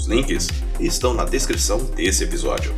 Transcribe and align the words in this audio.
Os 0.00 0.06
links 0.06 0.48
estão 0.80 1.12
na 1.12 1.26
descrição 1.26 1.76
desse 1.84 2.24
episódio. 2.24 2.74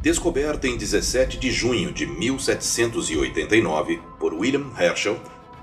Descoberta 0.00 0.68
em 0.68 0.76
17 0.76 1.40
de 1.40 1.50
junho 1.50 1.92
de 1.92 2.06
1789 2.06 4.00
por 4.20 4.32
William 4.32 4.70
Herschel, 4.78 5.18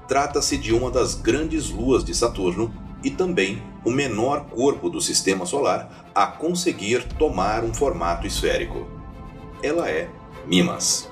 trata-se 0.10 0.58
de 0.58 0.74
uma 0.74 0.92
das 0.92 1.16
grandes 1.16 1.70
luas 1.70 2.04
de 2.04 2.14
Saturno 2.14 2.81
e 3.04 3.10
também 3.10 3.62
o 3.84 3.92
menor 3.92 4.46
corpo 4.46 4.90
do 4.90 5.02
sistema 5.02 5.46
solar 5.46 6.10
a 6.14 6.28
conseguir 6.28 7.08
tomar 7.18 7.64
um 7.64 7.74
formato 7.74 8.28
esférico. 8.28 8.88
Ela 9.64 9.90
é 9.90 10.10
Mimas. 10.46 11.10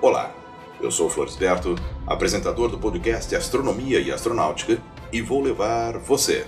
Olá, 0.00 0.34
eu 0.80 0.90
sou 0.90 1.10
Florisberto, 1.10 1.74
apresentador 2.06 2.68
do 2.68 2.78
podcast 2.78 3.34
Astronomia 3.34 4.00
e 4.00 4.12
Astronáutica, 4.12 4.80
e 5.12 5.20
vou 5.20 5.42
levar 5.42 5.98
você 5.98 6.46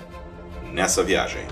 nessa 0.72 1.02
viagem. 1.02 1.46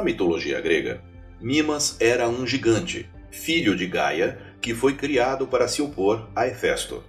Na 0.00 0.04
mitologia 0.04 0.58
grega, 0.62 1.02
Mimas 1.38 1.98
era 2.00 2.26
um 2.26 2.46
gigante, 2.46 3.06
filho 3.30 3.76
de 3.76 3.86
Gaia, 3.86 4.38
que 4.58 4.72
foi 4.72 4.94
criado 4.94 5.46
para 5.46 5.68
se 5.68 5.82
opor 5.82 6.26
a 6.34 6.46
Hefesto. 6.46 7.04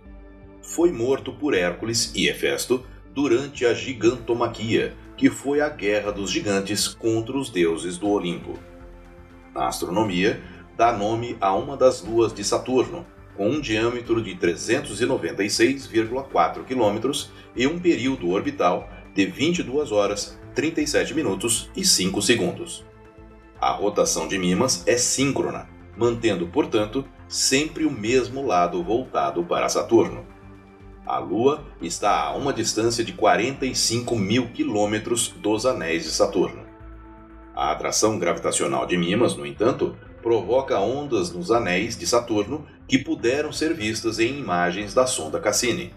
Foi 0.62 0.92
morto 0.92 1.32
por 1.32 1.54
Hércules 1.54 2.12
e 2.14 2.28
Hefesto 2.28 2.86
durante 3.16 3.66
a 3.66 3.74
Gigantomaquia, 3.74 4.94
que 5.16 5.30
foi 5.30 5.62
a 5.62 5.70
guerra 5.70 6.12
dos 6.12 6.30
gigantes 6.30 6.90
contra 6.90 7.38
os 7.38 7.50
deuses 7.50 7.98
do 7.98 8.10
Olimpo. 8.10 8.60
Na 9.56 9.70
astronomia, 9.70 10.42
dá 10.76 10.92
nome 10.92 11.38
a 11.40 11.56
uma 11.56 11.78
das 11.78 12.02
luas 12.02 12.34
de 12.34 12.44
Saturno, 12.44 13.08
com 13.38 13.50
um 13.50 13.62
diâmetro 13.62 14.22
de 14.22 14.36
396,4 14.36 16.66
km 16.66 17.10
e 17.56 17.66
um 17.66 17.80
período 17.80 18.32
orbital 18.32 18.90
de 19.16 19.28
22 19.28 19.94
horas 19.94 20.41
37 20.54 21.14
minutos 21.14 21.70
e 21.76 21.86
5 21.86 22.22
segundos. 22.22 22.86
A 23.60 23.72
rotação 23.72 24.28
de 24.28 24.38
Mimas 24.38 24.84
é 24.88 24.98
síncrona, 24.98 25.70
mantendo, 25.96 26.48
portanto, 26.48 27.06
sempre 27.28 27.86
o 27.86 27.92
mesmo 27.92 28.46
lado 28.46 28.84
voltado 28.84 29.44
para 29.44 29.70
Saturno. 29.70 30.26
A 31.06 31.18
Lua 31.18 31.64
está 31.82 32.24
a 32.24 32.36
uma 32.36 32.54
distância 32.54 33.04
de 33.04 33.14
45 33.14 34.16
mil 34.16 34.50
quilômetros 34.50 35.30
dos 35.30 35.66
anéis 35.66 36.04
de 36.04 36.12
Saturno. 36.12 36.64
A 37.56 37.72
atração 37.72 38.18
gravitacional 38.18 38.86
de 38.86 38.98
Mimas, 38.98 39.36
no 39.36 39.46
entanto, 39.46 39.96
provoca 40.22 40.80
ondas 40.80 41.32
nos 41.32 41.52
anéis 41.52 41.98
de 41.98 42.06
Saturno 42.06 42.66
que 42.88 42.98
puderam 42.98 43.52
ser 43.52 43.74
vistas 43.74 44.20
em 44.20 44.40
imagens 44.40 44.94
da 44.94 45.06
sonda 45.06 45.40
Cassini. 45.40 45.94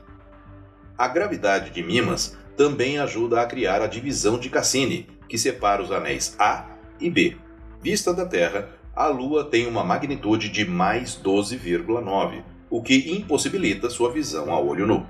A 0.96 1.08
gravidade 1.08 1.70
de 1.70 1.82
Mimas 1.82 2.36
também 2.56 2.98
ajuda 2.98 3.40
a 3.40 3.46
criar 3.46 3.82
a 3.82 3.86
divisão 3.86 4.38
de 4.38 4.48
Cassini, 4.48 5.08
que 5.28 5.38
separa 5.38 5.82
os 5.82 5.90
anéis 5.90 6.36
A 6.38 6.66
e 7.00 7.10
B. 7.10 7.36
Vista 7.82 8.14
da 8.14 8.24
Terra, 8.24 8.70
a 8.94 9.08
Lua 9.08 9.44
tem 9.44 9.66
uma 9.66 9.82
magnitude 9.82 10.48
de 10.48 10.64
mais 10.64 11.20
12,9, 11.22 12.42
o 12.70 12.82
que 12.82 13.12
impossibilita 13.16 13.90
sua 13.90 14.12
visão 14.12 14.52
a 14.52 14.60
olho 14.60 14.86
nu. 14.86 15.06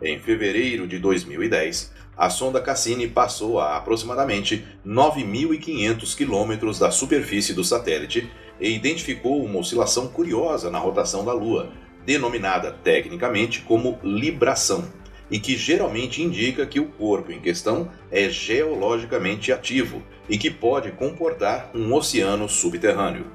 Em 0.00 0.18
fevereiro 0.18 0.86
de 0.86 0.98
2010, 0.98 1.92
a 2.16 2.30
sonda 2.30 2.60
Cassini 2.60 3.08
passou 3.08 3.58
a 3.58 3.76
aproximadamente 3.76 4.64
9.500 4.86 6.16
quilômetros 6.16 6.78
da 6.78 6.90
superfície 6.90 7.52
do 7.52 7.64
satélite 7.64 8.30
e 8.60 8.70
identificou 8.70 9.44
uma 9.44 9.58
oscilação 9.58 10.08
curiosa 10.08 10.70
na 10.70 10.78
rotação 10.78 11.24
da 11.24 11.32
Lua, 11.32 11.70
denominada 12.04 12.70
tecnicamente 12.70 13.60
como 13.62 13.98
libração 14.02 14.99
e 15.30 15.38
que 15.38 15.56
geralmente 15.56 16.22
indica 16.22 16.66
que 16.66 16.80
o 16.80 16.86
corpo 16.86 17.30
em 17.30 17.40
questão 17.40 17.90
é 18.10 18.28
geologicamente 18.28 19.52
ativo 19.52 20.02
e 20.28 20.36
que 20.36 20.50
pode 20.50 20.90
comportar 20.92 21.70
um 21.74 21.94
oceano 21.94 22.48
subterrâneo. 22.48 23.26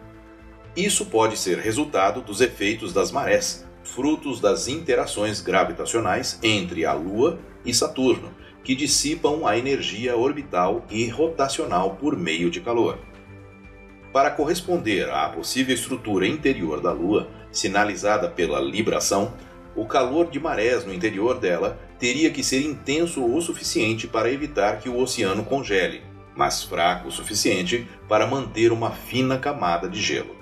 Isso 0.75 1.05
pode 1.05 1.37
ser 1.37 1.57
resultado 1.57 2.21
dos 2.21 2.41
efeitos 2.41 2.91
das 2.91 3.11
marés, 3.11 3.65
frutos 3.83 4.41
das 4.41 4.67
interações 4.67 5.39
gravitacionais 5.39 6.37
entre 6.43 6.85
a 6.85 6.93
Lua 6.93 7.39
e 7.65 7.73
Saturno, 7.73 8.33
que 8.63 8.75
dissipam 8.75 9.47
a 9.47 9.57
energia 9.57 10.17
orbital 10.17 10.85
e 10.89 11.07
rotacional 11.07 11.95
por 11.95 12.17
meio 12.17 12.49
de 12.49 12.59
calor. 12.59 12.99
Para 14.11 14.31
corresponder 14.31 15.09
à 15.09 15.29
possível 15.29 15.75
estrutura 15.75 16.27
interior 16.27 16.81
da 16.81 16.91
Lua, 16.91 17.29
sinalizada 17.51 18.27
pela 18.27 18.59
libração, 18.59 19.33
o 19.75 19.85
calor 19.85 20.29
de 20.29 20.39
marés 20.39 20.85
no 20.85 20.93
interior 20.93 21.37
dela 21.37 21.77
teria 21.99 22.29
que 22.29 22.43
ser 22.43 22.61
intenso 22.61 23.25
o 23.25 23.41
suficiente 23.41 24.07
para 24.07 24.31
evitar 24.31 24.79
que 24.79 24.89
o 24.89 24.99
oceano 24.99 25.43
congele, 25.43 26.01
mas 26.35 26.63
fraco 26.63 27.07
o 27.07 27.11
suficiente 27.11 27.87
para 28.07 28.27
manter 28.27 28.71
uma 28.71 28.91
fina 28.91 29.37
camada 29.37 29.87
de 29.87 30.01
gelo. 30.01 30.35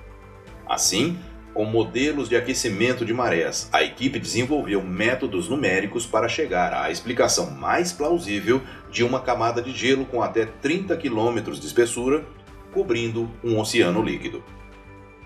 Assim, 0.68 1.18
com 1.54 1.66
modelos 1.66 2.28
de 2.28 2.36
aquecimento 2.36 3.06
de 3.06 3.14
marés, 3.14 3.70
a 3.72 3.84
equipe 3.84 4.18
desenvolveu 4.18 4.82
métodos 4.82 5.48
numéricos 5.48 6.06
para 6.06 6.28
chegar 6.28 6.74
à 6.74 6.90
explicação 6.90 7.52
mais 7.52 7.92
plausível 7.92 8.62
de 8.92 9.04
uma 9.04 9.20
camada 9.20 9.62
de 9.62 9.72
gelo 9.72 10.06
com 10.06 10.22
até 10.24 10.46
30 10.46 10.98
km 10.98 11.52
de 11.52 11.66
espessura 11.66 12.26
cobrindo 12.74 13.30
um 13.44 13.60
oceano 13.60 14.02
líquido. 14.02 14.44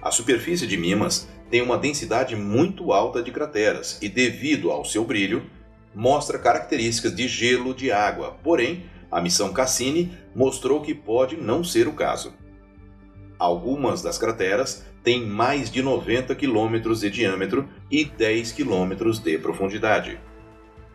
A 0.01 0.11
superfície 0.11 0.67
de 0.67 0.75
Mimas 0.75 1.29
tem 1.49 1.61
uma 1.61 1.77
densidade 1.77 2.35
muito 2.35 2.91
alta 2.91 3.23
de 3.23 3.31
crateras 3.31 3.97
e, 4.01 4.09
devido 4.09 4.69
ao 4.69 4.83
seu 4.83 5.05
brilho, 5.05 5.43
mostra 5.93 6.39
características 6.39 7.15
de 7.15 7.27
gelo 7.27 7.73
de 7.73 7.91
água, 7.91 8.37
porém, 8.43 8.85
a 9.11 9.21
missão 9.21 9.53
Cassini 9.53 10.11
mostrou 10.35 10.81
que 10.81 10.93
pode 10.93 11.37
não 11.37 11.63
ser 11.63 11.87
o 11.87 11.93
caso. 11.93 12.33
Algumas 13.39 14.01
das 14.01 14.17
crateras 14.17 14.85
têm 15.03 15.25
mais 15.25 15.71
de 15.71 15.81
90 15.81 16.35
km 16.35 16.93
de 16.99 17.09
diâmetro 17.09 17.69
e 17.89 18.03
10 18.03 18.51
km 18.51 19.11
de 19.23 19.37
profundidade. 19.37 20.19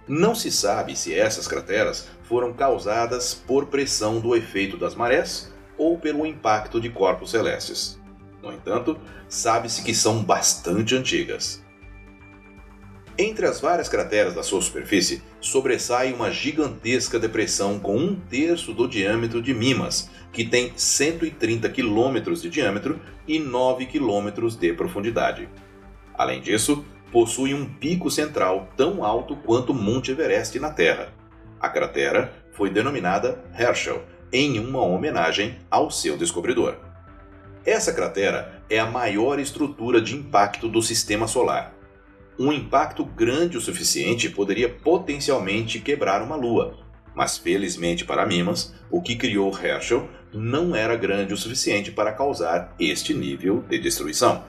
Não 0.06 0.34
se 0.34 0.50
sabe 0.50 0.96
se 0.96 1.14
essas 1.14 1.46
crateras 1.46 2.08
foram 2.24 2.52
causadas 2.52 3.32
por 3.34 3.66
pressão 3.66 4.20
do 4.20 4.34
efeito 4.34 4.76
das 4.76 4.94
marés 4.94 5.52
ou 5.78 5.96
pelo 5.96 6.26
impacto 6.26 6.80
de 6.80 6.90
corpos 6.90 7.30
celestes. 7.30 8.00
No 8.42 8.52
entanto, 8.52 8.98
sabe-se 9.28 9.82
que 9.82 9.94
são 9.94 10.22
bastante 10.22 10.96
antigas. 10.96 11.64
Entre 13.18 13.46
as 13.46 13.60
várias 13.60 13.90
crateras 13.90 14.34
da 14.34 14.42
sua 14.42 14.62
superfície, 14.62 15.22
sobressai 15.38 16.14
uma 16.14 16.30
gigantesca 16.30 17.18
depressão 17.18 17.78
com 17.78 17.96
um 17.96 18.14
terço 18.14 18.72
do 18.72 18.88
diâmetro 18.88 19.42
de 19.42 19.52
Mimas, 19.52 20.10
que 20.32 20.46
tem 20.46 20.72
130 20.74 21.68
km 21.68 22.32
de 22.40 22.48
diâmetro 22.48 22.98
e 23.28 23.38
9 23.38 23.84
km 23.86 24.48
de 24.58 24.72
profundidade. 24.72 25.46
Além 26.14 26.40
disso, 26.40 26.86
possui 27.10 27.52
um 27.52 27.66
pico 27.66 28.10
central 28.10 28.70
tão 28.78 29.04
alto 29.04 29.36
quanto 29.36 29.74
Monte 29.74 30.10
Everest 30.10 30.58
na 30.58 30.70
Terra. 30.70 31.12
A 31.60 31.68
cratera 31.68 32.32
foi 32.52 32.70
denominada 32.70 33.44
Herschel, 33.56 34.02
em 34.32 34.58
uma 34.58 34.80
homenagem 34.80 35.58
ao 35.70 35.90
seu 35.90 36.16
descobridor. 36.16 36.76
Essa 37.64 37.92
cratera 37.92 38.62
é 38.70 38.78
a 38.78 38.86
maior 38.86 39.38
estrutura 39.38 40.00
de 40.00 40.16
impacto 40.16 40.66
do 40.66 40.80
sistema 40.80 41.28
solar. 41.28 41.81
Um 42.42 42.52
impacto 42.52 43.04
grande 43.04 43.56
o 43.56 43.60
suficiente 43.60 44.28
poderia 44.28 44.68
potencialmente 44.68 45.78
quebrar 45.78 46.20
uma 46.20 46.34
lua, 46.34 46.76
mas 47.14 47.38
felizmente 47.38 48.04
para 48.04 48.26
Mimas, 48.26 48.74
o 48.90 49.00
que 49.00 49.14
criou 49.14 49.56
Herschel 49.56 50.08
não 50.34 50.74
era 50.74 50.96
grande 50.96 51.32
o 51.32 51.36
suficiente 51.36 51.92
para 51.92 52.10
causar 52.10 52.74
este 52.80 53.14
nível 53.14 53.62
de 53.68 53.78
destruição. 53.78 54.42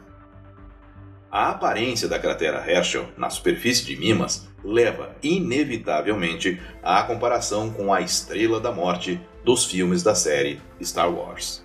A 1.30 1.52
aparência 1.52 2.08
da 2.08 2.18
cratera 2.18 2.68
Herschel 2.68 3.10
na 3.16 3.30
superfície 3.30 3.86
de 3.86 3.96
Mimas 3.96 4.50
leva 4.64 5.16
inevitavelmente 5.22 6.60
à 6.82 7.04
comparação 7.04 7.70
com 7.72 7.94
a 7.94 8.02
Estrela 8.02 8.60
da 8.60 8.72
Morte 8.72 9.22
dos 9.46 9.66
filmes 9.66 10.02
da 10.02 10.16
série 10.16 10.60
Star 10.82 11.14
Wars. 11.14 11.64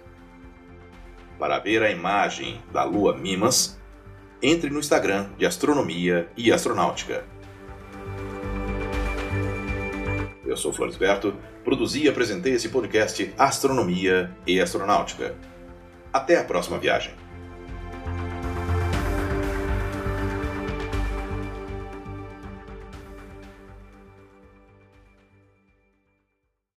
Para 1.39 1.59
ver 1.59 1.83
a 1.83 1.91
imagem 1.91 2.61
da 2.71 2.85
lua 2.85 3.17
Mimas, 3.17 3.78
entre 4.43 4.71
no 4.71 4.79
Instagram 4.79 5.31
de 5.37 5.45
Astronomia 5.45 6.29
e 6.37 6.53
Astronáutica. 6.53 7.25
Eu 10.45 10.57
sou 10.57 10.73
Floresberto, 10.73 11.35
produzi 11.63 12.05
e 12.05 12.09
apresentei 12.09 12.55
esse 12.55 12.69
podcast 12.69 13.35
Astronomia 13.37 14.35
e 14.47 14.61
Astronáutica. 14.61 15.35
Até 16.13 16.39
a 16.39 16.45
próxima 16.45 16.79
viagem. 16.79 17.13